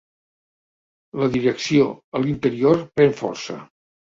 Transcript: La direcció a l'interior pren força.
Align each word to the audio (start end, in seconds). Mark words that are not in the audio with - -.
La 1.21 1.27
direcció 1.35 1.91
a 2.21 2.25
l'interior 2.25 2.83
pren 2.99 3.17
força. 3.21 3.63